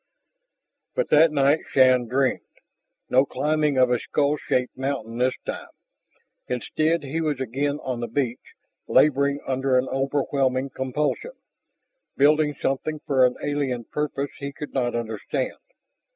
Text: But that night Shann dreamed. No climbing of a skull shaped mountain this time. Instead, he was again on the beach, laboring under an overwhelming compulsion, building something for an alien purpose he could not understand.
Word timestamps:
But 0.95 1.11
that 1.11 1.31
night 1.31 1.59
Shann 1.69 2.07
dreamed. 2.07 2.39
No 3.07 3.23
climbing 3.23 3.77
of 3.77 3.91
a 3.91 3.99
skull 3.99 4.35
shaped 4.35 4.75
mountain 4.75 5.19
this 5.19 5.35
time. 5.45 5.67
Instead, 6.47 7.03
he 7.03 7.21
was 7.21 7.39
again 7.39 7.77
on 7.83 7.99
the 7.99 8.07
beach, 8.07 8.55
laboring 8.87 9.41
under 9.45 9.77
an 9.77 9.87
overwhelming 9.89 10.71
compulsion, 10.71 11.33
building 12.17 12.55
something 12.59 12.97
for 13.05 13.27
an 13.27 13.35
alien 13.43 13.83
purpose 13.83 14.31
he 14.39 14.51
could 14.51 14.73
not 14.73 14.95
understand. 14.95 15.59